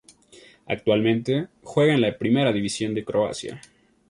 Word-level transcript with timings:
Actualmente 0.65 1.49
juega 1.61 1.93
en 1.93 2.01
la 2.01 2.17
Primera 2.17 2.51
División 2.51 2.95
de 2.95 3.05
Croacia. 3.05 3.61